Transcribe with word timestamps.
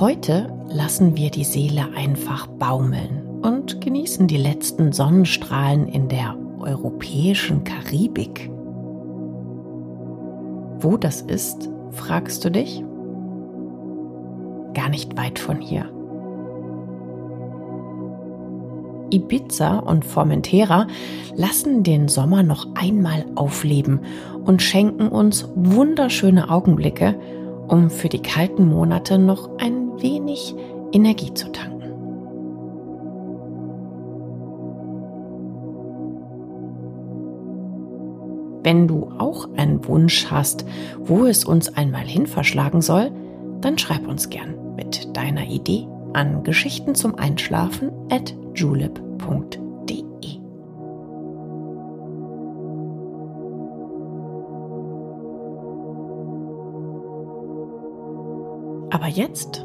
Heute 0.00 0.50
lassen 0.72 1.14
wir 1.18 1.30
die 1.30 1.44
Seele 1.44 1.88
einfach 1.94 2.46
baumeln 2.46 3.42
und 3.42 3.82
genießen 3.82 4.28
die 4.28 4.38
letzten 4.38 4.92
Sonnenstrahlen 4.92 5.86
in 5.88 6.08
der 6.08 6.38
europäischen 6.58 7.64
Karibik. 7.64 8.50
Wo 10.78 10.96
das 10.96 11.20
ist, 11.20 11.68
fragst 11.90 12.42
du 12.46 12.50
dich? 12.50 12.82
Gar 14.72 14.88
nicht 14.88 15.18
weit 15.18 15.38
von 15.38 15.60
hier. 15.60 15.84
Ibiza 19.10 19.80
und 19.80 20.06
Formentera 20.06 20.86
lassen 21.36 21.82
den 21.82 22.08
Sommer 22.08 22.42
noch 22.42 22.74
einmal 22.74 23.26
aufleben 23.34 24.00
und 24.46 24.62
schenken 24.62 25.08
uns 25.08 25.46
wunderschöne 25.54 26.48
Augenblicke, 26.48 27.20
um 27.68 27.90
für 27.90 28.08
die 28.08 28.22
kalten 28.22 28.66
Monate 28.66 29.18
noch 29.18 29.58
ein 29.58 29.89
wenig 30.02 30.54
Energie 30.92 31.32
zu 31.34 31.50
tanken. 31.52 31.70
Wenn 38.62 38.86
du 38.86 39.10
auch 39.18 39.48
einen 39.56 39.86
Wunsch 39.86 40.30
hast, 40.30 40.66
wo 40.98 41.24
es 41.24 41.44
uns 41.44 41.74
einmal 41.76 42.04
hin 42.04 42.26
verschlagen 42.26 42.82
soll, 42.82 43.10
dann 43.60 43.78
schreib 43.78 44.06
uns 44.06 44.28
gern 44.28 44.74
mit 44.76 45.16
deiner 45.16 45.46
Idee 45.46 45.88
an 46.12 46.44
Geschichten 46.44 46.94
zum 46.94 47.14
Einschlafen 47.14 47.90
at 48.10 48.34
julep.de. 48.54 49.70
Aber 58.92 59.06
jetzt 59.06 59.64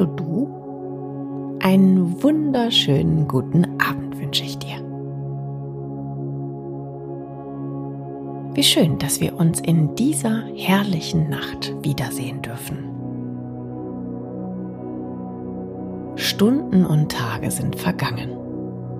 Hallo 0.00 0.14
du, 0.16 1.58
einen 1.60 2.22
wunderschönen 2.22 3.28
guten 3.28 3.66
Abend 3.78 4.18
wünsche 4.18 4.44
ich 4.44 4.56
dir. 4.56 4.78
Wie 8.54 8.62
schön, 8.62 8.98
dass 8.98 9.20
wir 9.20 9.38
uns 9.38 9.60
in 9.60 9.94
dieser 9.96 10.46
herrlichen 10.56 11.28
Nacht 11.28 11.74
wiedersehen 11.82 12.40
dürfen. 12.40 12.78
Stunden 16.16 16.86
und 16.86 17.12
Tage 17.12 17.50
sind 17.50 17.76
vergangen. 17.76 18.30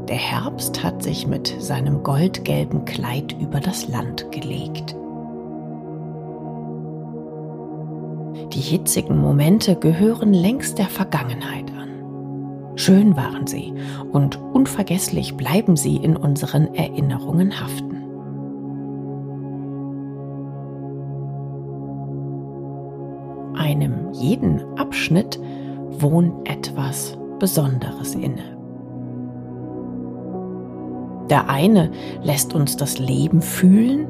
Der 0.06 0.18
Herbst 0.18 0.84
hat 0.84 1.02
sich 1.02 1.26
mit 1.26 1.46
seinem 1.60 2.02
goldgelben 2.02 2.84
Kleid 2.84 3.34
über 3.40 3.60
das 3.60 3.88
Land 3.88 4.30
gelegt. 4.32 4.94
Die 8.52 8.60
hitzigen 8.60 9.18
Momente 9.18 9.76
gehören 9.76 10.32
längst 10.32 10.78
der 10.78 10.88
Vergangenheit 10.88 11.70
an. 11.72 11.88
Schön 12.76 13.16
waren 13.16 13.46
sie 13.46 13.74
und 14.12 14.40
unvergesslich 14.52 15.36
bleiben 15.36 15.76
sie 15.76 15.96
in 15.96 16.16
unseren 16.16 16.74
Erinnerungen 16.74 17.60
haften. 17.60 17.90
einem 23.70 24.12
jeden 24.12 24.60
Abschnitt 24.78 25.38
wohnt 25.90 26.48
etwas 26.48 27.16
Besonderes 27.38 28.14
inne. 28.14 28.58
Der 31.28 31.48
eine 31.48 31.90
lässt 32.22 32.54
uns 32.54 32.76
das 32.76 32.98
Leben 32.98 33.40
fühlen 33.40 34.06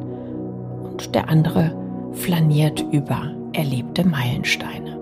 und 0.82 1.14
der 1.14 1.28
andere 1.28 1.76
flaniert 2.12 2.84
über 2.91 3.34
erlebte 3.53 4.06
Meilensteine. 4.06 4.99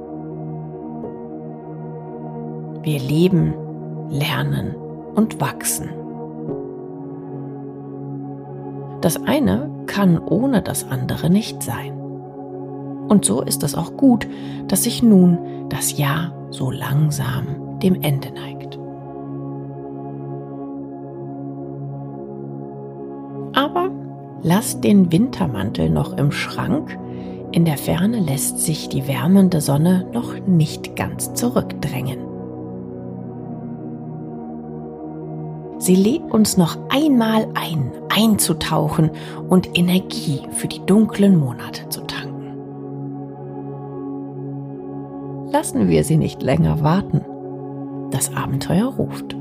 Wir 2.83 3.01
leben, 3.01 3.55
lernen 4.11 4.75
und 5.15 5.41
wachsen. 5.41 5.91
Das 9.01 9.23
eine 9.25 9.71
kann 9.87 10.19
ohne 10.19 10.63
das 10.63 10.91
andere 10.91 11.31
nicht 11.31 11.63
sein. 11.63 11.93
Und 13.09 13.25
so 13.25 13.43
ist 13.43 13.63
es 13.63 13.75
auch 13.75 13.97
gut, 13.97 14.27
dass 14.67 14.85
sich 14.85 15.03
nun 15.03 15.39
das 15.69 15.97
Jahr 15.99 16.33
so 16.51 16.71
langsam 16.71 17.79
dem 17.83 18.03
Ende 18.03 18.31
neigt. 18.31 18.79
Aber 23.55 23.91
lass 24.43 24.81
den 24.81 25.11
Wintermantel 25.11 25.91
noch 25.91 26.17
im 26.17 26.31
Schrank, 26.33 26.99
in 27.53 27.65
der 27.65 27.79
Ferne 27.79 28.21
lässt 28.21 28.59
sich 28.61 28.89
die 28.89 29.09
wärmende 29.09 29.61
Sonne 29.61 30.07
noch 30.13 30.35
nicht 30.47 30.97
ganz 30.97 31.35
zurückdrängen. 31.35 32.19
Sie 35.79 35.95
lädt 35.95 36.31
uns 36.31 36.57
noch 36.57 36.77
einmal 36.91 37.47
ein, 37.55 37.93
einzutauchen 38.09 39.11
und 39.49 39.79
Energie 39.79 40.43
für 40.51 40.67
die 40.67 40.85
dunklen 40.85 41.39
Monate 41.39 41.89
zu 41.89 42.01
tanken. 42.01 42.29
Lassen 45.51 45.89
wir 45.89 46.05
sie 46.05 46.17
nicht 46.17 46.43
länger 46.43 46.83
warten. 46.83 47.25
Das 48.11 48.35
Abenteuer 48.35 48.87
ruft. 48.87 49.37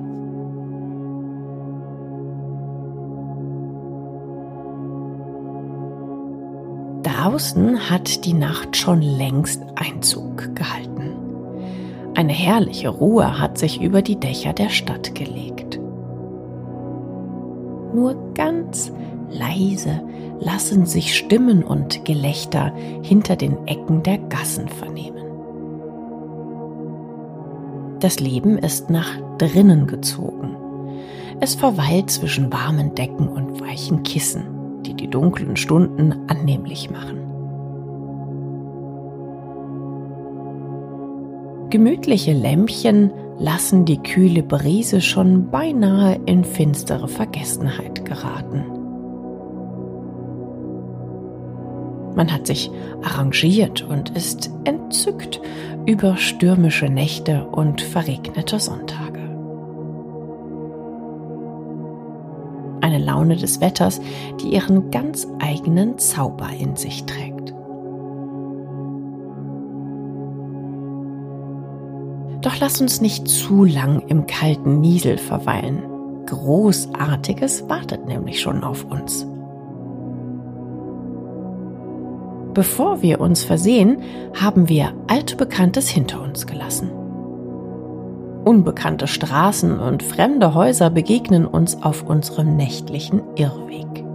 Draußen 7.27 7.89
hat 7.89 8.23
die 8.23 8.33
Nacht 8.33 8.77
schon 8.77 9.01
längst 9.01 9.61
Einzug 9.75 10.55
gehalten. 10.55 11.11
Eine 12.15 12.31
herrliche 12.31 12.87
Ruhe 12.87 13.37
hat 13.37 13.57
sich 13.57 13.81
über 13.81 14.01
die 14.01 14.17
Dächer 14.17 14.53
der 14.53 14.69
Stadt 14.69 15.13
gelegt. 15.13 15.77
Nur 17.93 18.15
ganz 18.33 18.93
leise 19.29 20.01
lassen 20.39 20.85
sich 20.85 21.17
Stimmen 21.17 21.65
und 21.65 22.05
Gelächter 22.05 22.73
hinter 23.01 23.35
den 23.35 23.67
Ecken 23.67 24.03
der 24.03 24.19
Gassen 24.19 24.69
vernehmen. 24.69 25.25
Das 27.99 28.21
Leben 28.21 28.57
ist 28.57 28.89
nach 28.89 29.19
drinnen 29.37 29.85
gezogen. 29.87 30.55
Es 31.41 31.55
verweilt 31.55 32.09
zwischen 32.09 32.53
warmen 32.53 32.95
Decken 32.95 33.27
und 33.27 33.59
weichen 33.59 34.03
Kissen, 34.03 34.56
die 34.97 35.09
dunklen 35.09 35.55
Stunden 35.55 36.13
annehmlich 36.27 36.89
machen. 36.89 37.27
Gemütliche 41.69 42.33
Lämpchen 42.33 43.11
lassen 43.39 43.85
die 43.85 43.97
kühle 43.97 44.41
Brise 44.41 45.01
schon 45.01 45.49
beinahe 45.49 46.19
in 46.25 46.43
finstere 46.43 47.07
Vergessenheit 47.07 48.05
geraten. 48.05 48.63
Man 52.15 52.33
hat 52.33 52.47
sich 52.47 52.71
arrangiert 53.03 53.83
und 53.83 54.09
ist 54.15 54.49
entzückt 54.63 55.39
über 55.85 56.17
stürmische 56.17 56.89
Nächte 56.89 57.45
und 57.45 57.81
verregnete 57.81 58.59
Sonntage. 58.59 59.06
Laune 63.17 63.35
des 63.35 63.61
Wetters, 63.61 63.99
die 64.39 64.53
ihren 64.53 64.91
ganz 64.91 65.27
eigenen 65.39 65.97
Zauber 65.97 66.49
in 66.59 66.75
sich 66.75 67.03
trägt. 67.05 67.53
Doch 72.41 72.59
lass 72.59 72.79
uns 72.79 73.01
nicht 73.01 73.27
zu 73.27 73.65
lang 73.65 74.03
im 74.07 74.27
kalten 74.27 74.79
Niesel 74.79 75.17
verweilen. 75.17 75.83
Großartiges 76.27 77.67
wartet 77.67 78.05
nämlich 78.05 78.39
schon 78.39 78.63
auf 78.63 78.85
uns. 78.85 79.25
Bevor 82.53 83.01
wir 83.01 83.19
uns 83.19 83.43
versehen, 83.43 83.97
haben 84.39 84.69
wir 84.69 84.93
altbekanntes 85.07 85.89
hinter 85.89 86.21
uns 86.21 86.45
gelassen. 86.45 86.91
Unbekannte 88.47 89.07
Straßen 89.07 89.77
und 89.77 90.01
fremde 90.03 90.53
Häuser 90.53 90.89
begegnen 90.89 91.45
uns 91.45 91.83
auf 91.83 92.03
unserem 92.03 92.55
nächtlichen 92.55 93.21
Irrweg. 93.35 94.05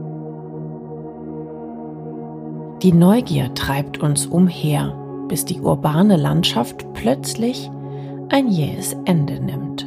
Die 2.80 2.94
Neugier 2.94 3.52
treibt 3.52 3.98
uns 3.98 4.24
umher, 4.24 4.96
bis 5.28 5.44
die 5.44 5.60
urbane 5.60 6.16
Landschaft 6.16 6.86
plötzlich 6.94 7.70
ein 8.30 8.48
jähes 8.48 8.96
Ende 9.04 9.38
nimmt. 9.38 9.86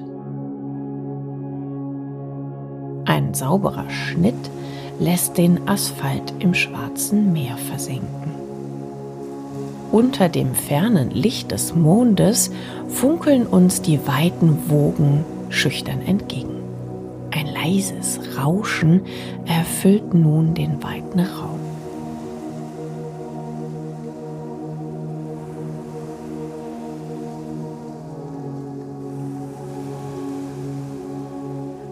Ein 3.05 3.33
sauberer 3.33 3.89
Schnitt 3.89 4.51
lässt 4.99 5.39
den 5.39 5.67
Asphalt 5.67 6.35
im 6.37 6.53
schwarzen 6.53 7.33
Meer 7.33 7.57
versinken. 7.57 8.24
Unter 9.95 10.27
dem 10.27 10.55
fernen 10.55 11.09
Licht 11.09 11.53
des 11.53 11.73
Mondes 11.73 12.51
funkeln 12.89 13.47
uns 13.47 13.81
die 13.81 14.05
weiten 14.05 14.69
Wogen 14.69 15.23
schüchtern 15.47 16.01
entgegen. 16.01 16.57
Ein 17.31 17.47
leises 17.47 18.19
Rauschen 18.37 19.03
erfüllt 19.45 20.13
nun 20.13 20.53
den 20.53 20.83
weiten 20.83 21.21
Raum. 21.21 21.59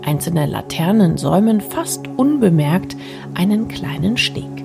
Einzelne 0.02 0.46
Laternen 0.46 1.16
säumen 1.16 1.62
fast 1.62 2.10
unbemerkt 2.18 2.98
einen 3.34 3.70
kleinen 3.70 4.18
Steg. 4.18 4.63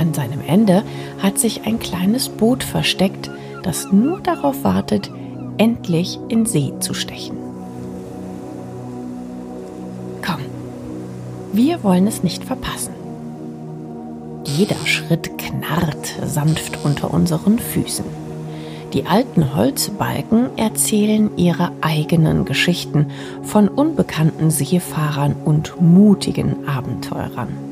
An 0.00 0.14
seinem 0.14 0.40
Ende 0.46 0.82
hat 1.22 1.38
sich 1.38 1.66
ein 1.66 1.78
kleines 1.78 2.30
Boot 2.30 2.64
versteckt, 2.64 3.30
das 3.62 3.92
nur 3.92 4.20
darauf 4.20 4.64
wartet, 4.64 5.10
endlich 5.58 6.18
in 6.28 6.46
See 6.46 6.72
zu 6.80 6.94
stechen. 6.94 7.36
Komm, 10.24 10.40
wir 11.52 11.84
wollen 11.84 12.06
es 12.06 12.22
nicht 12.22 12.44
verpassen. 12.44 12.94
Jeder 14.44 14.86
Schritt 14.86 15.36
knarrt 15.36 16.14
sanft 16.24 16.82
unter 16.82 17.12
unseren 17.12 17.58
Füßen. 17.58 18.06
Die 18.94 19.04
alten 19.04 19.54
Holzbalken 19.54 20.56
erzählen 20.56 21.30
ihre 21.36 21.72
eigenen 21.82 22.46
Geschichten 22.46 23.08
von 23.42 23.68
unbekannten 23.68 24.50
Seefahrern 24.50 25.36
und 25.44 25.78
mutigen 25.82 26.66
Abenteurern. 26.66 27.69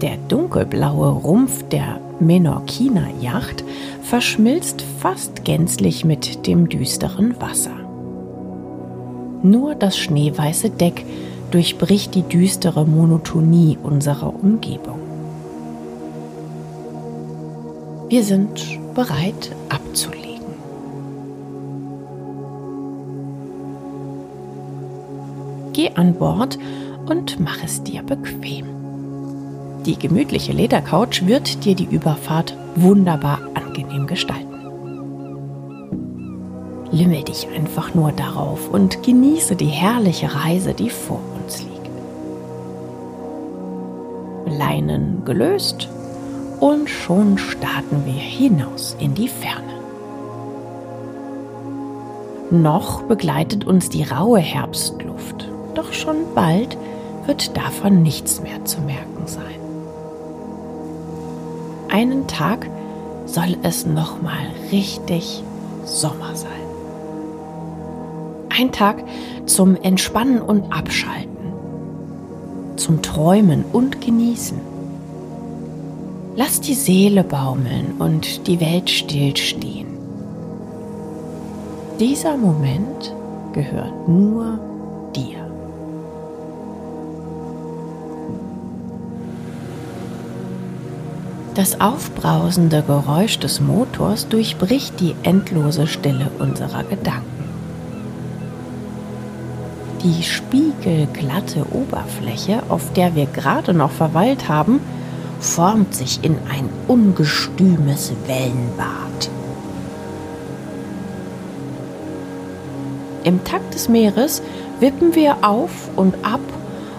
Der 0.00 0.16
dunkelblaue 0.28 1.08
Rumpf 1.08 1.64
der 1.70 2.00
Menorquiner-Yacht 2.20 3.64
verschmilzt 4.02 4.82
fast 5.00 5.44
gänzlich 5.44 6.04
mit 6.04 6.46
dem 6.46 6.68
düsteren 6.68 7.40
Wasser. 7.40 7.74
Nur 9.42 9.74
das 9.74 9.98
schneeweiße 9.98 10.70
Deck 10.70 11.04
durchbricht 11.50 12.14
die 12.14 12.22
düstere 12.22 12.86
Monotonie 12.86 13.76
unserer 13.82 14.32
Umgebung. 14.34 15.00
Wir 18.08 18.22
sind 18.22 18.78
bereit 18.94 19.54
abzulegen. 19.68 20.28
Geh 25.72 25.90
an 25.94 26.14
Bord 26.14 26.58
und 27.06 27.40
mach 27.40 27.62
es 27.64 27.82
dir 27.82 28.02
bequem. 28.02 28.77
Die 29.86 29.98
gemütliche 29.98 30.52
Ledercouch 30.52 31.26
wird 31.26 31.64
dir 31.64 31.74
die 31.74 31.84
Überfahrt 31.84 32.56
wunderbar 32.74 33.40
angenehm 33.54 34.06
gestalten. 34.06 34.48
Lümmel 36.90 37.22
dich 37.22 37.46
einfach 37.54 37.94
nur 37.94 38.12
darauf 38.12 38.70
und 38.70 39.02
genieße 39.02 39.56
die 39.56 39.66
herrliche 39.66 40.34
Reise, 40.34 40.74
die 40.74 40.90
vor 40.90 41.20
uns 41.36 41.62
liegt. 41.62 41.78
Leinen 44.58 45.24
gelöst 45.24 45.88
und 46.60 46.88
schon 46.90 47.38
starten 47.38 48.04
wir 48.04 48.14
hinaus 48.14 48.96
in 48.98 49.14
die 49.14 49.28
Ferne. 49.28 49.62
Noch 52.50 53.02
begleitet 53.02 53.66
uns 53.66 53.90
die 53.90 54.02
raue 54.02 54.40
Herbstluft, 54.40 55.48
doch 55.74 55.92
schon 55.92 56.16
bald 56.34 56.76
wird 57.26 57.56
davon 57.56 58.02
nichts 58.02 58.40
mehr 58.40 58.64
zu 58.64 58.80
merken 58.80 59.26
sein 59.26 59.57
einen 61.88 62.26
Tag 62.26 62.68
soll 63.26 63.56
es 63.62 63.86
nochmal 63.86 64.46
richtig 64.72 65.42
Sommer 65.84 66.34
sein. 66.34 66.50
Ein 68.48 68.72
Tag 68.72 69.04
zum 69.46 69.76
Entspannen 69.76 70.40
und 70.40 70.72
Abschalten, 70.72 71.52
zum 72.76 73.02
Träumen 73.02 73.64
und 73.72 74.00
Genießen. 74.00 74.58
Lass 76.36 76.60
die 76.60 76.74
Seele 76.74 77.24
baumeln 77.24 77.94
und 77.98 78.46
die 78.46 78.60
Welt 78.60 78.90
stillstehen. 78.90 79.88
Dieser 81.98 82.36
Moment 82.36 83.14
gehört 83.52 84.08
nur 84.08 84.60
dir. 85.16 85.47
Das 91.58 91.80
aufbrausende 91.80 92.84
Geräusch 92.86 93.40
des 93.40 93.60
Motors 93.60 94.28
durchbricht 94.28 95.00
die 95.00 95.16
endlose 95.24 95.88
Stille 95.88 96.30
unserer 96.38 96.84
Gedanken. 96.84 97.48
Die 100.04 100.22
spiegelglatte 100.22 101.66
Oberfläche, 101.72 102.62
auf 102.68 102.92
der 102.92 103.16
wir 103.16 103.26
gerade 103.26 103.74
noch 103.74 103.90
verweilt 103.90 104.48
haben, 104.48 104.78
formt 105.40 105.96
sich 105.96 106.20
in 106.22 106.36
ein 106.48 106.68
ungestümes 106.86 108.12
Wellenbad. 108.28 109.28
Im 113.24 113.42
Takt 113.42 113.74
des 113.74 113.88
Meeres 113.88 114.42
wippen 114.78 115.16
wir 115.16 115.38
auf 115.42 115.90
und 115.96 116.24
ab 116.24 116.38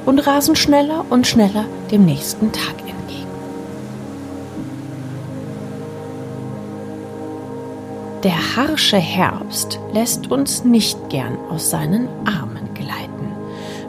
und 0.06 0.20
rasen 0.20 0.58
schneller 0.58 1.06
und 1.10 1.28
schneller 1.28 1.64
dem 1.92 2.04
nächsten 2.04 2.52
Tag 2.52 2.89
Der 8.24 8.58
harsche 8.58 8.98
Herbst 8.98 9.80
lässt 9.94 10.30
uns 10.30 10.66
nicht 10.66 11.10
gern 11.10 11.38
aus 11.50 11.70
seinen 11.70 12.10
Armen 12.26 12.74
gleiten. 12.74 13.32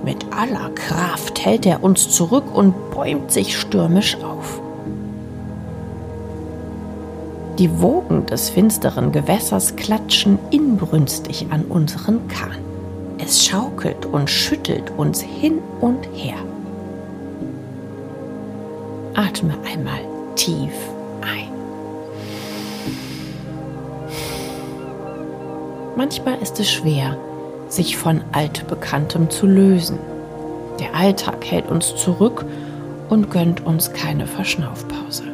Mit 0.04 0.24
aller 0.30 0.70
Kraft 0.76 1.44
hält 1.44 1.66
er 1.66 1.82
uns 1.82 2.10
zurück 2.10 2.44
und 2.54 2.92
bäumt 2.92 3.32
sich 3.32 3.58
stürmisch 3.58 4.16
auf. 4.22 4.60
Die 7.58 7.80
Wogen 7.80 8.24
des 8.26 8.50
finsteren 8.50 9.10
Gewässers 9.10 9.74
klatschen 9.74 10.38
inbrünstig 10.50 11.48
an 11.50 11.64
unseren 11.64 12.28
Kahn. 12.28 12.58
Es 13.18 13.44
schaukelt 13.44 14.06
und 14.06 14.30
schüttelt 14.30 14.92
uns 14.96 15.20
hin 15.20 15.58
und 15.80 16.06
her. 16.14 16.38
Atme 19.14 19.54
einmal 19.66 20.00
tief 20.36 20.72
ein. 21.20 21.49
Manchmal 26.00 26.40
ist 26.40 26.58
es 26.58 26.70
schwer, 26.70 27.18
sich 27.68 27.98
von 27.98 28.22
Altbekanntem 28.32 29.28
zu 29.28 29.46
lösen. 29.46 29.98
Der 30.78 30.94
Alltag 30.94 31.44
hält 31.44 31.68
uns 31.68 31.94
zurück 31.94 32.46
und 33.10 33.30
gönnt 33.30 33.66
uns 33.66 33.92
keine 33.92 34.26
Verschnaufpause. 34.26 35.24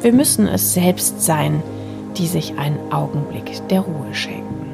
Wir 0.00 0.12
müssen 0.12 0.46
es 0.46 0.74
selbst 0.74 1.22
sein, 1.22 1.60
die 2.18 2.28
sich 2.28 2.56
einen 2.56 2.78
Augenblick 2.92 3.66
der 3.66 3.80
Ruhe 3.80 4.14
schenken. 4.14 4.70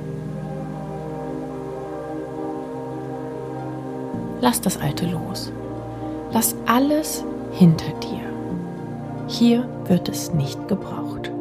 lass 4.43 4.61
das 4.61 4.79
Alte 4.79 5.07
los. 5.07 5.51
Lass 6.33 6.55
alles 6.67 7.25
hinter 7.53 7.91
dir. 8.01 8.21
Hier 9.29 9.67
wird 9.87 10.11
es 10.11 10.35
nicht 10.35 10.69
gebraucht, 10.69 11.33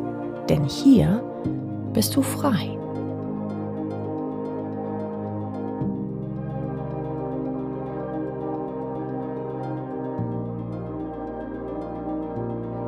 denn 0.47 0.63
hier 0.63 1.21
bist 1.91 2.15
du 2.15 2.21
frei. 2.21 2.74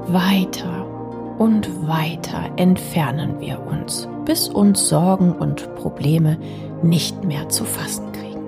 Weiter 0.10 0.86
und 1.38 1.88
weiter 1.88 2.50
entfernen 2.56 3.40
wir 3.40 3.60
uns, 3.68 4.08
bis 4.26 4.48
uns 4.48 4.88
Sorgen 4.88 5.34
und 5.34 5.76
Probleme 5.76 6.38
nicht 6.82 7.26
mehr 7.26 7.50
zu 7.50 7.66
fassen 7.66 8.12
kriegen. 8.14 8.46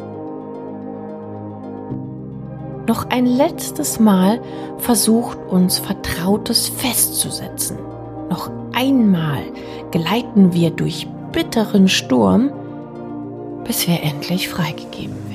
Noch 2.88 3.10
ein 3.10 3.26
letztes 3.26 4.00
Mal 4.00 4.40
versucht 4.78 5.38
uns 5.50 5.80
Vertrautes 5.80 6.70
festzusetzen. 6.70 7.78
Noch 8.30 8.50
einmal 8.74 9.44
gleiten 9.92 10.54
wir 10.54 10.72
durch 10.72 11.08
bitteren 11.34 11.88
Sturm, 11.90 12.52
bis 13.66 13.88
wir 13.88 14.02
endlich 14.02 14.48
freigegeben 14.48 15.16
werden. 15.16 15.29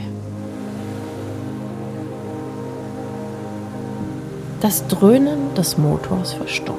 Das 4.65 4.89
Dröhnen 4.89 5.53
des 5.55 5.77
Motors 5.77 6.33
verstummt. 6.33 6.79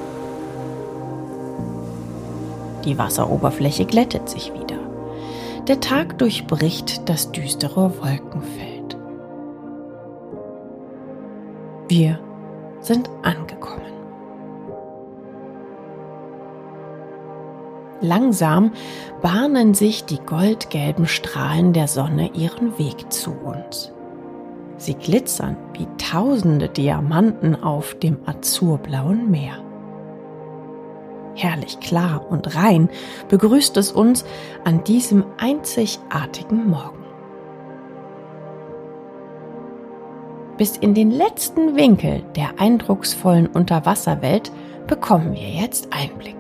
Die 2.83 2.97
Wasseroberfläche 2.97 3.85
glättet 3.85 4.27
sich 4.27 4.51
wieder. 4.55 4.79
Der 5.67 5.79
Tag 5.81 6.17
durchbricht 6.17 7.07
das 7.07 7.31
düstere 7.31 7.91
Wolkenfeld. 8.01 8.97
Wir 11.87 12.19
sind 12.79 13.07
angekommen. 13.21 13.93
Langsam 18.01 18.71
bahnen 19.21 19.75
sich 19.75 20.05
die 20.05 20.21
goldgelben 20.25 21.05
Strahlen 21.05 21.71
der 21.71 21.87
Sonne 21.87 22.31
ihren 22.33 22.79
Weg 22.79 23.13
zu 23.13 23.29
uns. 23.29 23.94
Sie 24.77 24.93
glitzern 24.93 25.57
wie 25.73 25.87
tausende 25.97 26.67
Diamanten 26.67 27.55
auf 27.55 27.95
dem 27.95 28.17
azurblauen 28.25 29.31
Meer. 29.31 29.63
Herrlich 31.35 31.79
klar 31.79 32.25
und 32.29 32.55
rein 32.55 32.89
begrüßt 33.29 33.75
es 33.77 33.91
uns 33.91 34.25
an 34.63 34.83
diesem 34.83 35.25
einzigartigen 35.37 36.69
Morgen. 36.69 37.03
Bis 40.57 40.77
in 40.77 40.93
den 40.93 41.11
letzten 41.11 41.75
Winkel 41.75 42.23
der 42.35 42.59
eindrucksvollen 42.59 43.47
Unterwasserwelt 43.47 44.51
bekommen 44.87 45.33
wir 45.33 45.49
jetzt 45.49 45.89
Einblick. 45.91 46.34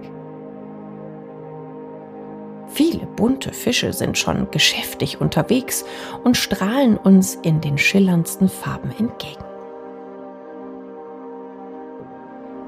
Viele 2.75 3.05
bunte 3.05 3.53
Fische 3.53 3.93
sind 3.93 4.17
schon 4.17 4.51
geschäftig 4.51 5.21
unterwegs 5.21 5.85
und 6.25 6.35
strahlen 6.35 6.97
uns 6.97 7.35
in 7.35 7.61
den 7.61 7.77
schillerndsten 7.77 8.49
Farben 8.49 8.91
entgegen. 8.99 9.45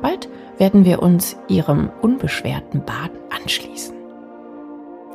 Bald 0.01 0.29
werden 0.57 0.85
wir 0.85 1.03
uns 1.03 1.35
ihrem 1.49 1.91
unbeschwerten 2.01 2.85
Bad 2.85 3.11
anschließen. 3.31 3.97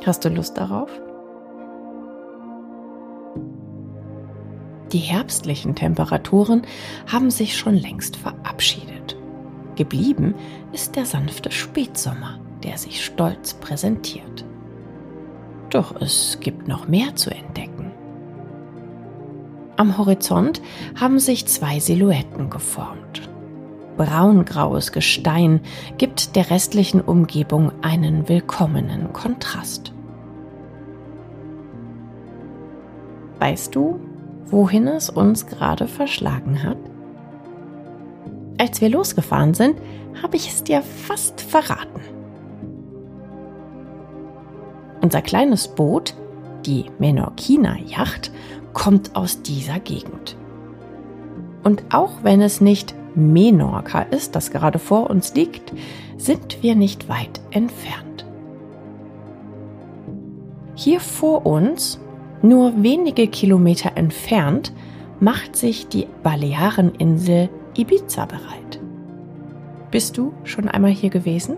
Hast 0.05 0.27
du 0.27 0.29
Lust 0.29 0.59
darauf? 0.59 0.91
Die 4.93 4.99
herbstlichen 4.99 5.75
Temperaturen 5.75 6.67
haben 7.11 7.31
sich 7.31 7.57
schon 7.57 7.77
längst 7.77 8.19
verabschiedet. 8.19 9.17
Geblieben 9.75 10.35
ist 10.73 10.97
der 10.97 11.07
sanfte 11.07 11.51
Spätsommer, 11.51 12.39
der 12.63 12.77
sich 12.77 13.03
stolz 13.03 13.55
präsentiert. 13.55 14.45
Doch 15.73 15.95
es 16.01 16.37
gibt 16.41 16.69
noch 16.69 16.87
mehr 16.87 17.17
zu 17.17 17.31
entdecken. 17.31 17.93
Am 19.77 19.97
Horizont 19.97 20.61
haben 21.01 21.19
sich 21.19 21.47
zwei 21.47 21.81
Silhouetten 21.81 22.51
geformt. 22.51 23.31
Braungraues 23.97 24.93
Gestein 24.93 25.61
gibt 25.97 26.37
der 26.37 26.51
restlichen 26.51 27.01
Umgebung 27.01 27.73
einen 27.81 28.29
willkommenen 28.29 29.15
Kontrast. 29.15 29.95
Weißt 33.39 33.75
du, 33.75 33.99
wohin 34.45 34.87
es 34.87 35.09
uns 35.09 35.47
gerade 35.47 35.89
verschlagen 35.89 36.63
hat? 36.63 36.77
Als 38.59 38.83
wir 38.83 38.91
losgefahren 38.91 39.55
sind, 39.55 39.77
habe 40.23 40.37
ich 40.37 40.49
es 40.49 40.63
dir 40.65 40.83
fast 40.83 41.41
verraten. 41.41 42.22
Unser 45.03 45.21
kleines 45.21 45.67
Boot, 45.67 46.15
die 46.65 46.87
Menorquina-Yacht, 47.01 48.31
kommt 48.73 49.17
aus 49.17 49.43
dieser 49.43 49.81
Gegend. 49.81 50.37
Und 51.65 51.83
auch 51.91 52.23
wenn 52.23 52.41
es 52.41 52.61
nicht 52.61 52.95
Menorca 53.17 54.03
ist, 54.03 54.37
das 54.37 54.53
gerade 54.53 54.79
vor 54.79 55.11
uns 55.11 55.35
liegt, 55.35 55.73
sind 56.17 56.63
wir 56.63 56.77
nicht 56.77 57.09
weit 57.09 57.41
entfernt. 57.51 58.25
Hier 60.77 61.01
vor 61.01 61.47
uns, 61.47 62.01
nur 62.41 62.83
wenige 62.83 63.27
Kilometer 63.27 63.97
entfernt, 63.97 64.73
macht 65.21 65.57
sich 65.57 65.89
die 65.89 66.07
Baleareninsel 66.23 67.51
Ibiza 67.77 68.27
bereit. 68.27 68.81
Bist 69.91 70.17
du 70.17 70.33
schon 70.45 70.69
einmal 70.69 70.93
hier 70.93 71.11
gewesen? 71.11 71.57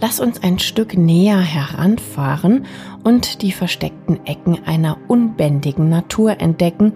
Lass 0.00 0.20
uns 0.20 0.42
ein 0.42 0.58
Stück 0.58 0.96
näher 0.96 1.40
heranfahren 1.40 2.66
und 3.02 3.42
die 3.42 3.52
versteckten 3.52 4.26
Ecken 4.26 4.58
einer 4.66 4.98
unbändigen 5.08 5.88
Natur 5.88 6.40
entdecken, 6.40 6.92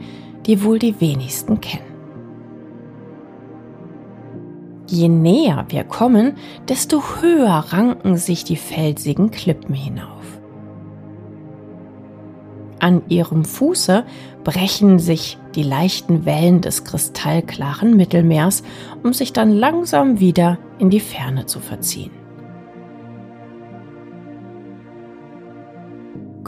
die 0.46 0.62
wohl 0.62 0.78
die 0.78 1.00
wenigsten 1.00 1.60
kennen. 1.60 1.84
Je 4.86 5.08
näher 5.08 5.66
wir 5.68 5.84
kommen, 5.84 6.34
desto 6.68 7.02
höher 7.20 7.64
ranken 7.68 8.16
sich 8.16 8.44
die 8.44 8.56
felsigen 8.56 9.30
Klippen 9.30 9.74
hinauf. 9.74 10.40
An 12.80 13.02
ihrem 13.08 13.44
Fuße 13.44 14.04
brechen 14.42 14.98
sich 14.98 15.38
die 15.54 15.62
leichten 15.62 16.24
Wellen 16.24 16.60
des 16.60 16.84
kristallklaren 16.84 17.96
Mittelmeers, 17.96 18.62
um 19.02 19.12
sich 19.12 19.32
dann 19.32 19.52
langsam 19.52 20.18
wieder 20.18 20.58
in 20.78 20.90
die 20.90 21.00
Ferne 21.00 21.46
zu 21.46 21.60
verziehen. 21.60 22.19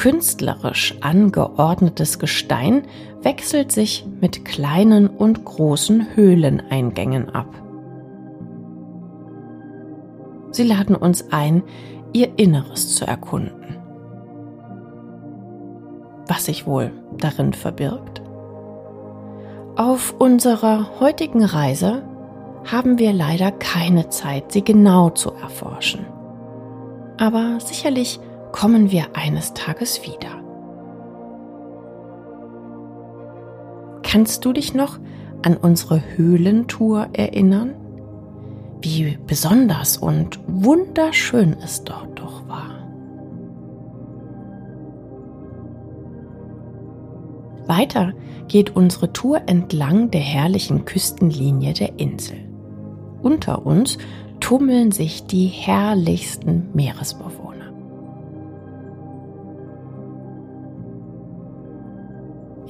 Künstlerisch 0.02 0.96
angeordnetes 1.00 2.18
Gestein 2.18 2.82
wechselt 3.20 3.70
sich 3.70 4.04
mit 4.20 4.44
kleinen 4.44 5.06
und 5.06 5.44
großen 5.44 6.16
Höhleneingängen 6.16 7.32
ab. 7.32 7.46
Sie 10.50 10.64
laden 10.64 10.96
uns 10.96 11.30
ein, 11.30 11.62
ihr 12.12 12.36
Inneres 12.36 12.96
zu 12.96 13.06
erkunden. 13.06 13.76
Was 16.26 16.46
sich 16.46 16.66
wohl 16.66 16.90
darin 17.18 17.52
verbirgt? 17.52 18.22
Auf 19.76 20.16
unserer 20.18 20.98
heutigen 20.98 21.44
Reise 21.44 22.02
haben 22.64 22.98
wir 22.98 23.12
leider 23.12 23.52
keine 23.52 24.08
Zeit, 24.08 24.50
sie 24.50 24.64
genau 24.64 25.10
zu 25.10 25.30
erforschen. 25.30 26.04
Aber 27.18 27.60
sicherlich 27.60 28.18
kommen 28.52 28.90
wir 28.90 29.16
eines 29.16 29.54
Tages 29.54 30.02
wieder. 30.06 30.42
Kannst 34.02 34.44
du 34.44 34.52
dich 34.52 34.74
noch 34.74 34.98
an 35.42 35.56
unsere 35.56 36.02
Höhlentour 36.16 37.08
erinnern? 37.14 37.74
Wie 38.82 39.16
besonders 39.26 39.96
und 39.96 40.38
wunderschön 40.46 41.56
es 41.62 41.82
dort 41.84 42.18
doch 42.18 42.46
war. 42.46 42.82
Weiter 47.66 48.12
geht 48.48 48.76
unsere 48.76 49.12
Tour 49.12 49.40
entlang 49.46 50.10
der 50.10 50.20
herrlichen 50.20 50.84
Küstenlinie 50.84 51.72
der 51.72 51.98
Insel. 51.98 52.36
Unter 53.22 53.64
uns 53.64 53.98
tummeln 54.40 54.90
sich 54.90 55.26
die 55.26 55.46
herrlichsten 55.46 56.68
Meeresbewohner. 56.74 57.51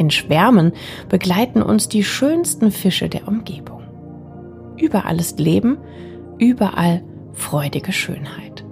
In 0.02 0.10
Schwärmen 0.10 0.72
begleiten 1.08 1.62
uns 1.62 1.88
die 1.88 2.02
schönsten 2.02 2.72
Fische 2.72 3.08
der 3.08 3.28
Umgebung. 3.28 3.84
Überall 4.76 5.20
ist 5.20 5.38
Leben, 5.38 5.78
überall 6.38 7.04
freudige 7.32 7.92
Schönheit. 7.92 8.64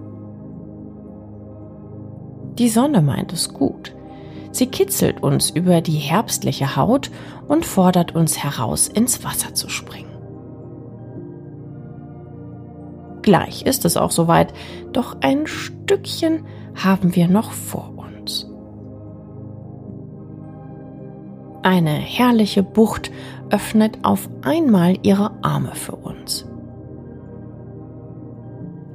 Die 2.58 2.68
Sonne 2.68 3.00
meint 3.00 3.32
es 3.32 3.54
gut. 3.54 3.94
Sie 4.50 4.66
kitzelt 4.66 5.22
uns 5.22 5.50
über 5.50 5.82
die 5.82 5.92
herbstliche 5.92 6.74
Haut 6.74 7.12
und 7.46 7.64
fordert 7.64 8.16
uns 8.16 8.42
heraus, 8.42 8.88
ins 8.88 9.22
Wasser 9.22 9.54
zu 9.54 9.68
springen. 9.68 10.10
Gleich 13.22 13.66
ist 13.66 13.84
es 13.84 13.96
auch 13.96 14.10
soweit, 14.10 14.52
doch 14.92 15.18
ein 15.20 15.46
Stückchen 15.46 16.44
haben 16.74 17.14
wir 17.14 17.28
noch 17.28 17.52
vor 17.52 17.92
Eine 21.62 21.90
herrliche 21.90 22.62
Bucht 22.62 23.10
öffnet 23.50 23.98
auf 24.02 24.28
einmal 24.42 24.96
ihre 25.02 25.32
Arme 25.42 25.74
für 25.74 25.96
uns. 25.96 26.46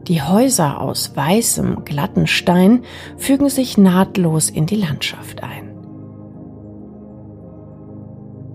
Die 0.07 0.21
Häuser 0.21 0.81
aus 0.81 1.15
weißem, 1.15 1.83
glatten 1.83 2.27
Stein 2.27 2.83
fügen 3.17 3.49
sich 3.49 3.77
nahtlos 3.77 4.49
in 4.49 4.65
die 4.65 4.75
Landschaft 4.75 5.43
ein. 5.43 5.71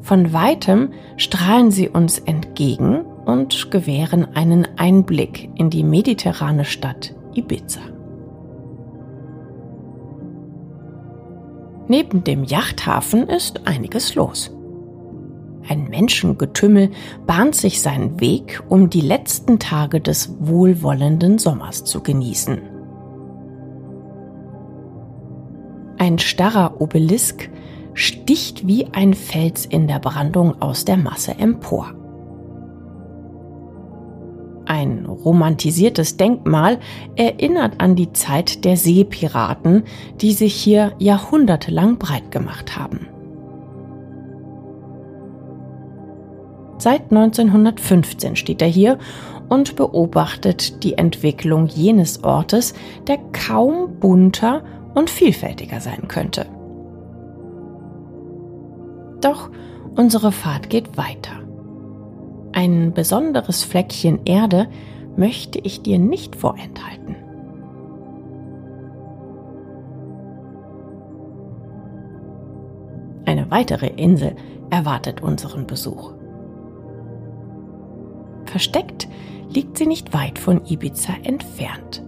Von 0.00 0.32
weitem 0.32 0.92
strahlen 1.16 1.70
sie 1.70 1.88
uns 1.88 2.18
entgegen 2.18 3.02
und 3.26 3.70
gewähren 3.70 4.34
einen 4.34 4.66
Einblick 4.76 5.50
in 5.56 5.70
die 5.70 5.84
mediterrane 5.84 6.64
Stadt 6.64 7.14
Ibiza. 7.34 7.80
Neben 11.90 12.22
dem 12.22 12.44
Yachthafen 12.44 13.28
ist 13.28 13.66
einiges 13.66 14.14
los. 14.14 14.52
Ein 15.68 15.88
Menschengetümmel 15.88 16.90
bahnt 17.26 17.56
sich 17.56 17.82
seinen 17.82 18.20
Weg, 18.20 18.62
um 18.68 18.90
die 18.90 19.00
letzten 19.00 19.58
Tage 19.58 20.00
des 20.00 20.36
wohlwollenden 20.38 21.38
Sommers 21.38 21.82
zu 21.82 22.00
genießen. 22.00 22.60
Ein 25.98 26.20
starrer 26.20 26.80
Obelisk 26.80 27.50
sticht 27.94 28.68
wie 28.68 28.86
ein 28.92 29.12
Fels 29.12 29.66
in 29.66 29.88
der 29.88 29.98
Brandung 29.98 30.62
aus 30.62 30.84
der 30.84 30.96
Masse 30.96 31.32
empor. 31.40 31.99
Ein 34.70 35.04
romantisiertes 35.04 36.16
Denkmal 36.16 36.78
erinnert 37.16 37.80
an 37.80 37.96
die 37.96 38.12
Zeit 38.12 38.64
der 38.64 38.76
Seepiraten, 38.76 39.82
die 40.20 40.32
sich 40.32 40.54
hier 40.54 40.92
jahrhundertelang 41.00 41.98
breit 41.98 42.30
gemacht 42.30 42.78
haben. 42.78 43.08
Seit 46.78 47.10
1915 47.10 48.36
steht 48.36 48.62
er 48.62 48.68
hier 48.68 49.00
und 49.48 49.74
beobachtet 49.74 50.84
die 50.84 50.96
Entwicklung 50.96 51.66
jenes 51.66 52.22
Ortes, 52.22 52.72
der 53.08 53.18
kaum 53.32 53.98
bunter 53.98 54.62
und 54.94 55.10
vielfältiger 55.10 55.80
sein 55.80 56.06
könnte. 56.06 56.46
Doch 59.20 59.50
unsere 59.96 60.30
Fahrt 60.30 60.70
geht 60.70 60.96
weiter. 60.96 61.39
Ein 62.52 62.92
besonderes 62.92 63.62
Fleckchen 63.62 64.20
Erde 64.24 64.68
möchte 65.16 65.58
ich 65.58 65.82
dir 65.82 65.98
nicht 65.98 66.34
vorenthalten. 66.36 67.16
Eine 73.24 73.50
weitere 73.50 73.86
Insel 73.86 74.34
erwartet 74.70 75.22
unseren 75.22 75.66
Besuch. 75.66 76.12
Versteckt 78.46 79.08
liegt 79.48 79.78
sie 79.78 79.86
nicht 79.86 80.12
weit 80.12 80.38
von 80.38 80.62
Ibiza 80.66 81.12
entfernt. 81.22 82.02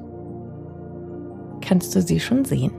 Kannst 1.61 1.95
du 1.95 2.03
sie 2.03 2.19
schon 2.19 2.45
sehen? 2.45 2.73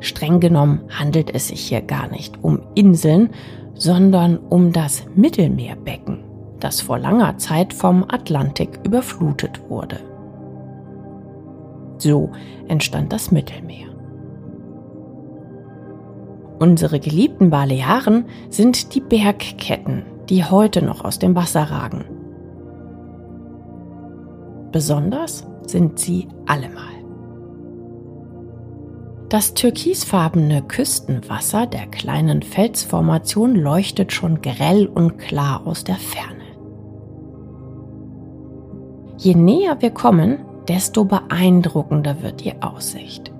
Streng 0.00 0.40
genommen 0.40 0.82
handelt 0.90 1.34
es 1.34 1.48
sich 1.48 1.60
hier 1.60 1.80
gar 1.80 2.08
nicht 2.08 2.44
um 2.44 2.60
Inseln, 2.74 3.30
sondern 3.74 4.38
um 4.38 4.72
das 4.72 5.04
Mittelmeerbecken, 5.14 6.24
das 6.60 6.80
vor 6.80 6.98
langer 6.98 7.38
Zeit 7.38 7.74
vom 7.74 8.04
Atlantik 8.08 8.80
überflutet 8.84 9.68
wurde. 9.68 9.98
So 11.98 12.30
entstand 12.68 13.12
das 13.12 13.30
Mittelmeer. 13.30 13.88
Unsere 16.58 17.00
geliebten 17.00 17.50
Balearen 17.50 18.26
sind 18.48 18.94
die 18.94 19.00
Bergketten, 19.00 20.04
die 20.28 20.44
heute 20.44 20.84
noch 20.84 21.04
aus 21.04 21.18
dem 21.18 21.34
Wasser 21.34 21.64
ragen. 21.64 22.04
Besonders 24.72 25.46
sind 25.66 25.98
sie 25.98 26.28
allemal. 26.46 26.93
Das 29.28 29.54
türkisfarbene 29.54 30.62
Küstenwasser 30.62 31.66
der 31.66 31.86
kleinen 31.86 32.42
Felsformation 32.42 33.54
leuchtet 33.54 34.12
schon 34.12 34.42
grell 34.42 34.86
und 34.86 35.18
klar 35.18 35.66
aus 35.66 35.82
der 35.82 35.96
Ferne. 35.96 36.44
Je 39.16 39.34
näher 39.34 39.80
wir 39.80 39.90
kommen, 39.90 40.44
desto 40.68 41.04
beeindruckender 41.04 42.22
wird 42.22 42.44
die 42.44 42.60
Aussicht. 42.62 43.32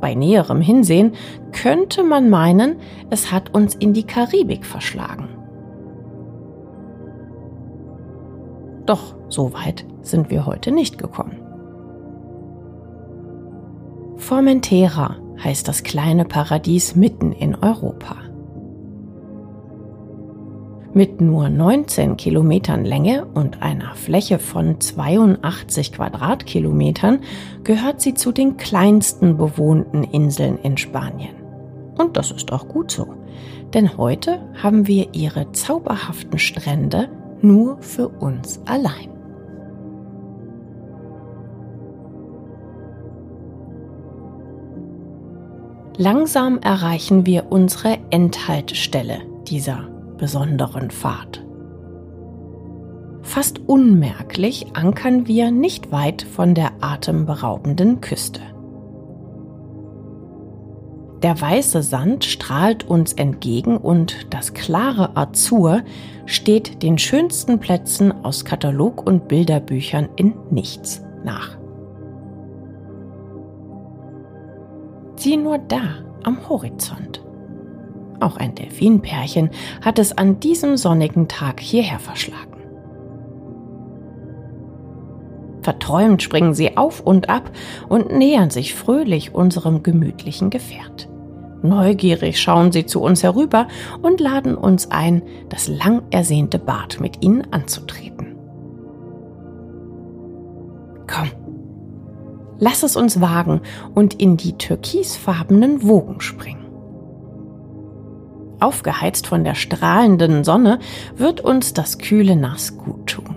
Bei 0.00 0.14
näherem 0.14 0.60
Hinsehen 0.60 1.12
könnte 1.52 2.04
man 2.04 2.30
meinen, 2.30 2.76
es 3.10 3.32
hat 3.32 3.54
uns 3.54 3.74
in 3.74 3.92
die 3.92 4.04
Karibik 4.04 4.64
verschlagen. 4.64 5.28
Doch 8.86 9.14
so 9.28 9.52
weit 9.52 9.84
sind 10.00 10.30
wir 10.30 10.46
heute 10.46 10.70
nicht 10.72 10.96
gekommen. 10.96 11.47
Formentera 14.28 15.16
heißt 15.42 15.66
das 15.68 15.82
kleine 15.82 16.26
Paradies 16.26 16.94
mitten 16.94 17.32
in 17.32 17.54
Europa. 17.54 18.16
Mit 20.92 21.22
nur 21.22 21.48
19 21.48 22.18
Kilometern 22.18 22.84
Länge 22.84 23.24
und 23.24 23.62
einer 23.62 23.94
Fläche 23.94 24.38
von 24.38 24.78
82 24.82 25.92
Quadratkilometern 25.92 27.20
gehört 27.64 28.02
sie 28.02 28.12
zu 28.12 28.30
den 28.30 28.58
kleinsten 28.58 29.38
bewohnten 29.38 30.04
Inseln 30.04 30.58
in 30.58 30.76
Spanien. 30.76 31.36
Und 31.96 32.18
das 32.18 32.30
ist 32.30 32.52
auch 32.52 32.68
gut 32.68 32.90
so, 32.90 33.06
denn 33.72 33.96
heute 33.96 34.42
haben 34.62 34.86
wir 34.86 35.14
ihre 35.14 35.52
zauberhaften 35.52 36.38
Strände 36.38 37.08
nur 37.40 37.80
für 37.80 38.10
uns 38.10 38.60
allein. 38.66 39.17
Langsam 46.00 46.60
erreichen 46.60 47.26
wir 47.26 47.50
unsere 47.50 47.98
Endhaltestelle 48.10 49.18
dieser 49.48 49.88
besonderen 50.16 50.92
Fahrt. 50.92 51.44
Fast 53.22 53.58
unmerklich 53.66 54.68
ankern 54.74 55.26
wir 55.26 55.50
nicht 55.50 55.90
weit 55.90 56.22
von 56.22 56.54
der 56.54 56.70
atemberaubenden 56.80 58.00
Küste. 58.00 58.40
Der 61.24 61.40
weiße 61.40 61.82
Sand 61.82 62.24
strahlt 62.24 62.88
uns 62.88 63.14
entgegen 63.14 63.76
und 63.76 64.32
das 64.32 64.54
klare 64.54 65.16
Azur 65.16 65.82
steht 66.26 66.84
den 66.84 66.98
schönsten 66.98 67.58
Plätzen 67.58 68.12
aus 68.24 68.44
Katalog- 68.44 69.04
und 69.04 69.26
Bilderbüchern 69.26 70.08
in 70.14 70.34
nichts 70.52 71.02
nach. 71.24 71.57
Sieh 75.18 75.36
nur 75.36 75.58
da 75.58 75.80
am 76.22 76.48
Horizont. 76.48 77.24
Auch 78.20 78.36
ein 78.36 78.54
Delfinpärchen 78.54 79.50
hat 79.84 79.98
es 79.98 80.16
an 80.16 80.40
diesem 80.40 80.76
sonnigen 80.76 81.28
Tag 81.28 81.60
hierher 81.60 81.98
verschlagen. 81.98 82.58
Verträumt 85.62 86.22
springen 86.22 86.54
sie 86.54 86.76
auf 86.76 87.00
und 87.00 87.28
ab 87.28 87.50
und 87.88 88.16
nähern 88.16 88.50
sich 88.50 88.74
fröhlich 88.74 89.34
unserem 89.34 89.82
gemütlichen 89.82 90.50
Gefährt. 90.50 91.08
Neugierig 91.62 92.40
schauen 92.40 92.70
sie 92.70 92.86
zu 92.86 93.02
uns 93.02 93.24
herüber 93.24 93.66
und 94.00 94.20
laden 94.20 94.54
uns 94.54 94.90
ein, 94.92 95.22
das 95.48 95.66
lang 95.66 96.02
ersehnte 96.10 96.60
Bad 96.60 97.00
mit 97.00 97.24
ihnen 97.24 97.52
anzutreten. 97.52 98.36
Komm, 101.08 101.30
lass 102.58 102.82
es 102.82 102.96
uns 102.96 103.20
wagen 103.20 103.60
und 103.94 104.14
in 104.14 104.36
die 104.36 104.58
türkisfarbenen 104.58 105.86
Wogen 105.86 106.20
springen. 106.20 106.66
Aufgeheizt 108.60 109.26
von 109.26 109.44
der 109.44 109.54
strahlenden 109.54 110.42
Sonne 110.42 110.80
wird 111.16 111.40
uns 111.40 111.74
das 111.74 111.98
kühle 111.98 112.34
Nass 112.34 112.76
gut 112.76 113.06
tun. 113.06 113.36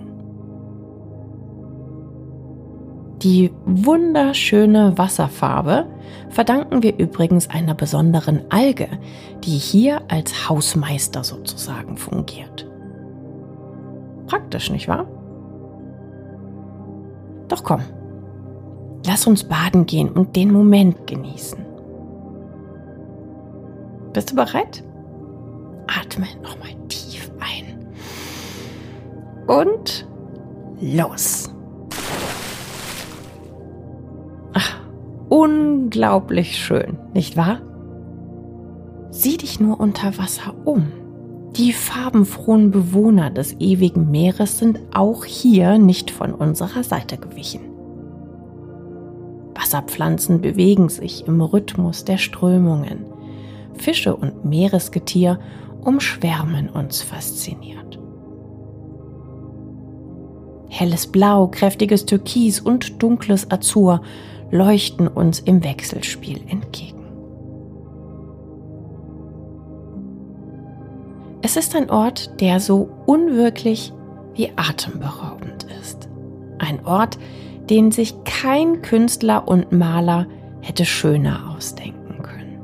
Die 3.22 3.52
wunderschöne 3.64 4.98
Wasserfarbe 4.98 5.86
verdanken 6.28 6.82
wir 6.82 6.98
übrigens 6.98 7.48
einer 7.48 7.74
besonderen 7.74 8.42
Alge, 8.50 8.88
die 9.44 9.58
hier 9.58 10.02
als 10.08 10.48
Hausmeister 10.48 11.22
sozusagen 11.22 11.96
fungiert. 11.96 12.68
Praktisch, 14.26 14.70
nicht 14.70 14.88
wahr? 14.88 15.06
Doch 17.46 17.62
komm, 17.62 17.82
Lass 19.06 19.26
uns 19.26 19.44
baden 19.44 19.86
gehen 19.86 20.10
und 20.10 20.36
den 20.36 20.52
Moment 20.52 21.06
genießen. 21.06 21.58
Bist 24.12 24.30
du 24.30 24.36
bereit? 24.36 24.84
Atme 25.86 26.26
nochmal 26.42 26.74
tief 26.88 27.30
ein. 27.40 27.86
Und 29.46 30.06
los. 30.80 31.50
Ach, 34.52 34.80
unglaublich 35.28 36.58
schön, 36.58 36.98
nicht 37.14 37.36
wahr? 37.36 37.60
Sieh 39.10 39.36
dich 39.36 39.60
nur 39.60 39.80
unter 39.80 40.16
Wasser 40.18 40.54
um. 40.64 40.92
Die 41.56 41.72
farbenfrohen 41.72 42.70
Bewohner 42.70 43.30
des 43.30 43.54
ewigen 43.60 44.10
Meeres 44.10 44.58
sind 44.58 44.80
auch 44.94 45.24
hier 45.24 45.78
nicht 45.78 46.10
von 46.10 46.32
unserer 46.32 46.82
Seite 46.82 47.18
gewichen. 47.18 47.71
Wasserpflanzen 49.72 50.42
bewegen 50.42 50.90
sich 50.90 51.26
im 51.26 51.40
Rhythmus 51.40 52.04
der 52.04 52.18
Strömungen. 52.18 53.06
Fische 53.72 54.14
und 54.14 54.44
Meeresgetier 54.44 55.40
umschwärmen 55.80 56.68
uns 56.68 57.00
fasziniert. 57.00 57.98
Helles 60.68 61.06
Blau, 61.06 61.46
kräftiges 61.46 62.04
Türkis 62.04 62.60
und 62.60 63.02
dunkles 63.02 63.50
Azur 63.50 64.02
leuchten 64.50 65.08
uns 65.08 65.40
im 65.40 65.64
Wechselspiel 65.64 66.42
entgegen. 66.48 67.06
Es 71.40 71.56
ist 71.56 71.74
ein 71.74 71.88
Ort, 71.88 72.42
der 72.42 72.60
so 72.60 72.90
unwirklich 73.06 73.92
wie 74.34 74.50
atemberaubend 74.54 75.66
ist. 75.80 76.10
Ein 76.58 76.84
Ort, 76.84 77.18
den 77.70 77.92
sich 77.92 78.14
kein 78.24 78.82
Künstler 78.82 79.46
und 79.46 79.72
Maler 79.72 80.26
hätte 80.60 80.84
schöner 80.84 81.54
ausdenken 81.54 82.22
können. 82.22 82.58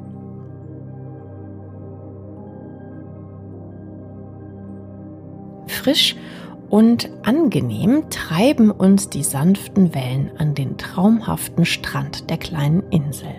Frisch 5.67 6.17
und 6.69 7.11
angenehm 7.23 8.11
treiben 8.11 8.71
uns 8.71 9.09
die 9.09 9.23
sanften 9.23 9.95
Wellen 9.95 10.31
an 10.39 10.55
den 10.55 10.77
traumhaften 10.77 11.65
Strand 11.65 12.29
der 12.31 12.37
kleinen 12.37 12.83
Insel. 12.91 13.35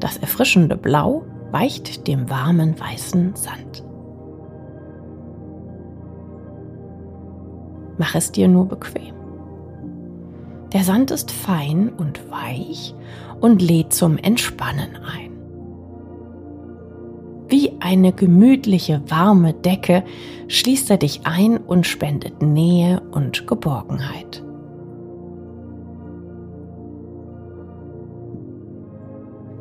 Das 0.00 0.16
erfrischende 0.16 0.76
Blau 0.76 1.24
weicht 1.52 2.06
dem 2.08 2.30
warmen 2.30 2.78
weißen 2.78 3.36
Sand. 3.36 3.84
Mach 7.98 8.14
es 8.14 8.32
dir 8.32 8.48
nur 8.48 8.66
bequem. 8.66 9.19
Der 10.72 10.84
Sand 10.84 11.10
ist 11.10 11.32
fein 11.32 11.88
und 11.88 12.30
weich 12.30 12.94
und 13.40 13.60
lädt 13.60 13.92
zum 13.92 14.18
Entspannen 14.18 14.96
ein. 14.96 15.30
Wie 17.48 17.72
eine 17.80 18.12
gemütliche, 18.12 19.02
warme 19.08 19.52
Decke 19.52 20.04
schließt 20.46 20.88
er 20.90 20.98
dich 20.98 21.22
ein 21.24 21.56
und 21.56 21.86
spendet 21.86 22.40
Nähe 22.40 23.02
und 23.10 23.48
Geborgenheit. 23.48 24.44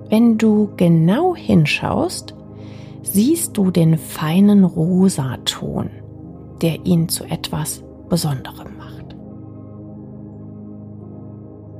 Wenn 0.10 0.38
du 0.38 0.70
genau 0.78 1.36
hinschaust, 1.36 2.36
siehst 3.02 3.58
du 3.58 3.72
den 3.72 3.98
feinen 3.98 4.64
Rosaton, 4.64 5.90
der 6.62 6.86
ihn 6.86 7.10
zu 7.10 7.26
etwas 7.26 7.84
Besonderem 8.10 8.79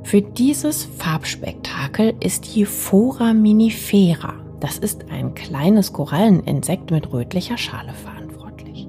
Für 0.10 0.24
dieses 0.24 0.86
Farbspektakel 0.86 2.16
ist 2.20 2.56
die 2.56 2.66
Phora 2.66 3.32
minifera, 3.32 4.34
das 4.60 4.80
ist 4.80 5.06
ein 5.12 5.36
kleines 5.36 5.94
Koralleninsekt 5.94 6.90
mit 6.90 7.14
rötlicher 7.14 7.60
Schale 7.60 7.94
verantwortlich. 7.94 8.88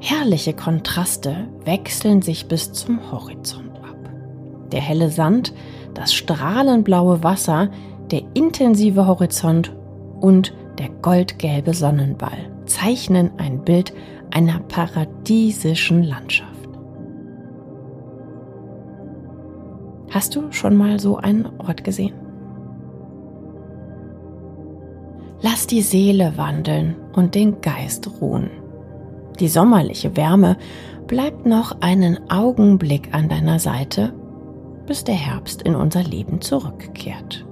Herrliche 0.00 0.54
Kontraste 0.54 1.48
wechseln 1.66 2.22
sich 2.22 2.48
bis 2.48 2.72
zum 2.72 3.12
Horizont 3.12 3.76
ab. 3.80 3.98
Der 4.72 4.80
helle 4.80 5.10
Sand, 5.10 5.52
das 5.92 6.14
strahlenblaue 6.14 7.22
Wasser, 7.22 7.70
der 8.10 8.22
intensive 8.32 9.06
Horizont 9.06 9.76
und 10.18 10.54
der 10.78 10.88
goldgelbe 10.88 11.74
Sonnenball 11.74 12.50
zeichnen 12.64 13.32
ein 13.36 13.64
Bild 13.64 13.92
einer 14.30 14.60
paradiesischen 14.60 16.02
Landschaft. 16.02 16.68
Hast 20.10 20.34
du 20.34 20.50
schon 20.52 20.76
mal 20.76 20.98
so 20.98 21.16
einen 21.16 21.46
Ort 21.58 21.84
gesehen? 21.84 22.14
Lass 25.40 25.66
die 25.66 25.82
Seele 25.82 26.32
wandeln 26.36 26.96
und 27.12 27.34
den 27.34 27.60
Geist 27.60 28.08
ruhen. 28.20 28.50
Die 29.38 29.48
sommerliche 29.48 30.16
Wärme 30.16 30.56
bleibt 31.06 31.46
noch 31.46 31.80
einen 31.80 32.30
Augenblick 32.30 33.14
an 33.14 33.28
deiner 33.28 33.58
Seite, 33.58 34.12
bis 34.86 35.04
der 35.04 35.14
Herbst 35.14 35.62
in 35.62 35.74
unser 35.74 36.02
Leben 36.02 36.40
zurückkehrt. 36.40 37.44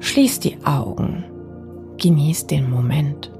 Schließ 0.00 0.40
die 0.40 0.58
Augen, 0.64 1.24
genieß 2.02 2.48
den 2.48 2.68
Moment. 2.68 3.32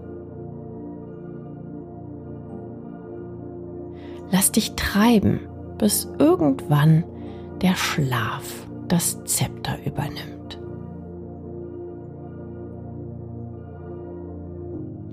Lass 4.30 4.52
dich 4.52 4.74
treiben, 4.76 5.40
bis 5.78 6.08
irgendwann 6.18 7.04
der 7.60 7.74
Schlaf 7.74 8.66
das 8.88 9.22
Zepter 9.24 9.76
übernimmt. 9.84 10.60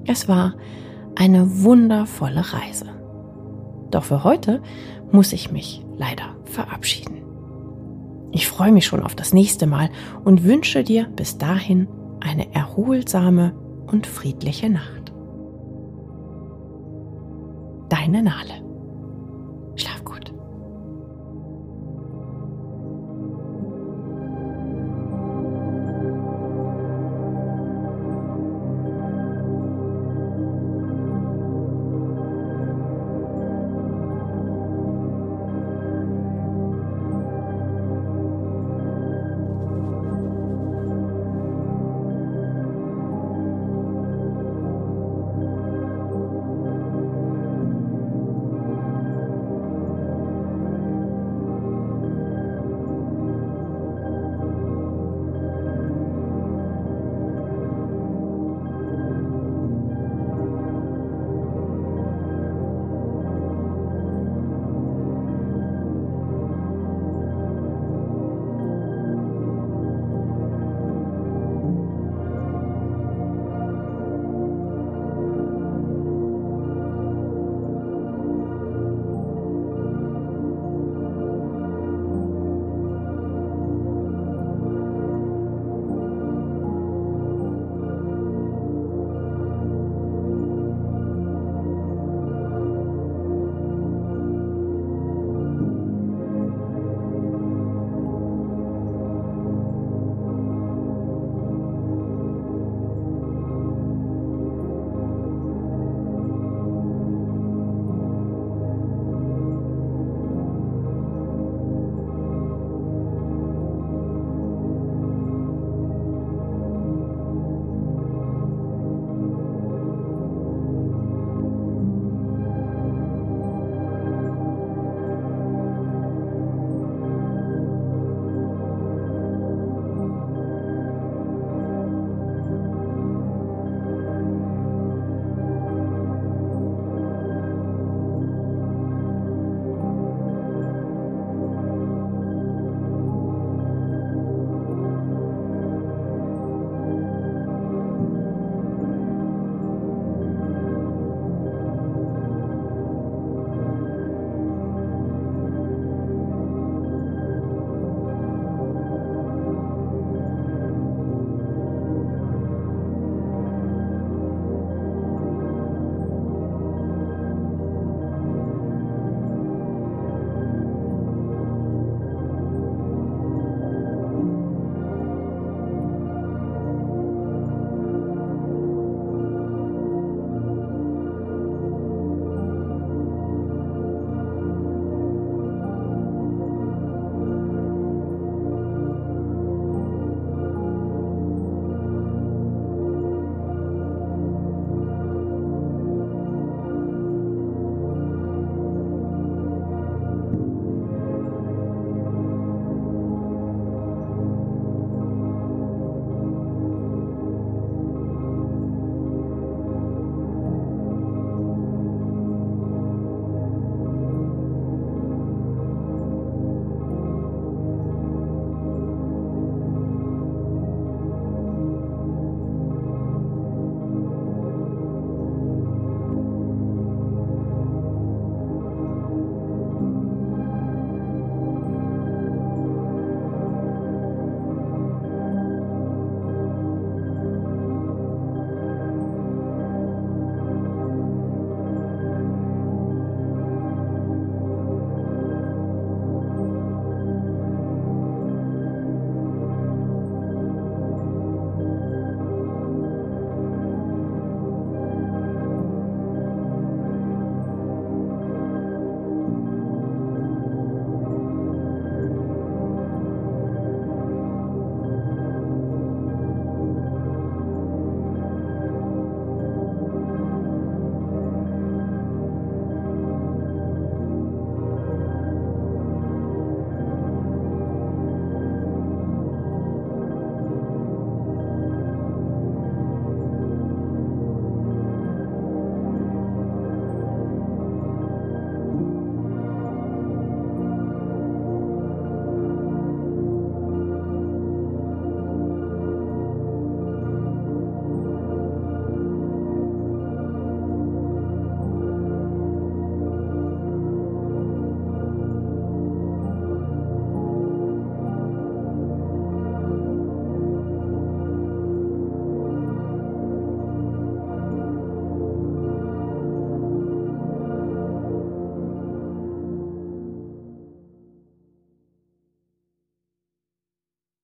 Es 0.06 0.30
war 0.30 0.54
eine 1.16 1.64
wundervolle 1.64 2.54
Reise. 2.54 2.86
Doch 3.92 4.04
für 4.04 4.24
heute 4.24 4.62
muss 5.12 5.34
ich 5.34 5.52
mich 5.52 5.84
leider 5.98 6.36
verabschieden. 6.46 7.18
Ich 8.32 8.48
freue 8.48 8.72
mich 8.72 8.86
schon 8.86 9.04
auf 9.04 9.16
das 9.16 9.34
nächste 9.34 9.66
Mal 9.66 9.90
und 10.24 10.44
wünsche 10.44 10.84
dir 10.84 11.06
bis 11.16 11.38
dahin 11.38 11.88
eine 12.20 12.54
erholsame 12.54 13.54
und 13.88 14.08
friedliche 14.08 14.70
Nacht. 14.70 15.12
Deine 17.90 18.22
Nale. 18.22 18.69